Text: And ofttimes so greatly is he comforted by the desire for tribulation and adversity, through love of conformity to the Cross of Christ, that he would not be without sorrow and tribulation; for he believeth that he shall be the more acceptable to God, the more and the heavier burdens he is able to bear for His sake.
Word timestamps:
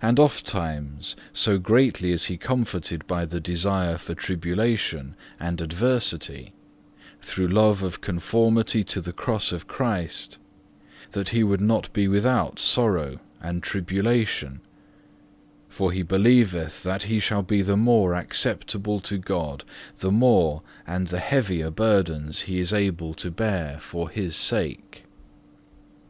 And 0.00 0.18
ofttimes 0.18 1.14
so 1.34 1.58
greatly 1.58 2.10
is 2.10 2.24
he 2.24 2.38
comforted 2.38 3.06
by 3.06 3.26
the 3.26 3.38
desire 3.38 3.98
for 3.98 4.14
tribulation 4.14 5.14
and 5.38 5.60
adversity, 5.60 6.54
through 7.20 7.48
love 7.48 7.82
of 7.82 8.00
conformity 8.00 8.82
to 8.84 9.02
the 9.02 9.12
Cross 9.12 9.52
of 9.52 9.66
Christ, 9.66 10.38
that 11.10 11.28
he 11.36 11.44
would 11.44 11.60
not 11.60 11.92
be 11.92 12.08
without 12.08 12.58
sorrow 12.58 13.20
and 13.38 13.62
tribulation; 13.62 14.62
for 15.68 15.92
he 15.92 16.00
believeth 16.02 16.82
that 16.82 17.02
he 17.02 17.20
shall 17.20 17.42
be 17.42 17.60
the 17.60 17.76
more 17.76 18.14
acceptable 18.14 19.00
to 19.00 19.18
God, 19.18 19.64
the 19.98 20.10
more 20.10 20.62
and 20.86 21.08
the 21.08 21.20
heavier 21.20 21.70
burdens 21.70 22.40
he 22.48 22.58
is 22.58 22.72
able 22.72 23.12
to 23.12 23.30
bear 23.30 23.76
for 23.80 24.08
His 24.08 24.34
sake. 24.34 25.04